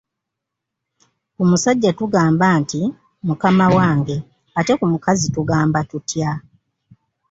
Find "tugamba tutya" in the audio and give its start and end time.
5.35-6.29